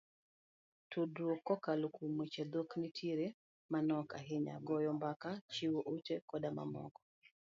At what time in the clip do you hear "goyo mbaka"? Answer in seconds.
4.67-5.29